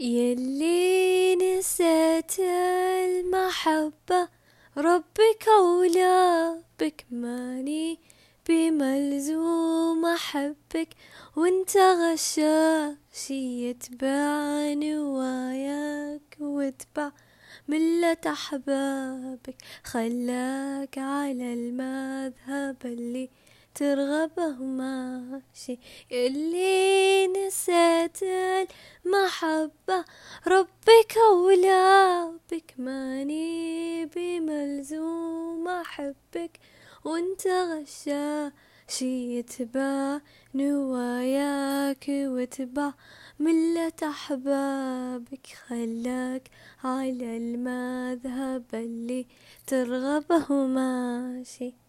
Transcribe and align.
يلي 0.00 1.36
نسيت 1.36 2.38
المحبة 2.38 4.28
ربك 4.76 5.48
أولى 5.48 6.56
بك. 6.80 7.06
ماني 7.10 7.98
بملزوم 8.48 10.06
أحبك 10.06 10.88
وانت 11.36 11.76
غشاشي 11.76 13.68
يتبع 13.68 14.72
نواياك 14.72 16.36
واتبع 16.40 17.10
ملة 17.68 18.16
أحبابك. 18.26 19.56
خلاك 19.84 20.98
على 20.98 21.54
المذهب 21.54 22.76
اللي 22.84 23.30
ترغبه 23.74 24.48
ماشي 24.48 25.78
اللي 26.12 27.26
المحبة 28.22 30.04
ربك 30.46 31.14
أولى 31.30 32.32
بك 32.52 32.74
ماني 32.78 34.06
بملزوم 34.06 35.68
أحبك 35.68 36.58
وانت 37.04 37.46
غشاشي 37.46 39.38
يتبع 39.38 40.20
نواياك 40.54 42.04
واتبع 42.08 42.92
ملة 43.38 43.92
أحبابك 44.02 45.46
خلاك 45.68 46.50
على 46.84 47.36
المذهب 47.36 48.64
اللي 48.74 49.26
ترغبه 49.66 50.54
ماشي 50.54 51.85